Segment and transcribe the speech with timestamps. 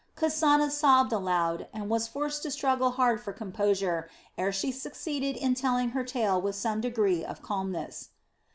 [0.15, 5.53] Kasana sobbed aloud and was forced to struggle hard for composure ere she succeeded in
[5.53, 8.09] telling her tale with some degree of calmness.